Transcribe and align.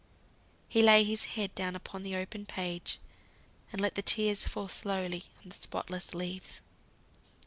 He 0.67 0.81
laid 0.81 1.03
his 1.03 1.25
head 1.25 1.53
down 1.53 1.79
on 1.93 2.01
the 2.01 2.15
open 2.15 2.47
page, 2.47 2.97
and 3.71 3.79
let 3.79 3.93
the 3.93 4.01
tears 4.01 4.47
fall 4.47 4.67
slowly 4.67 5.25
on 5.43 5.49
the 5.49 5.55
spotless 5.55 6.15
leaves. 6.15 6.61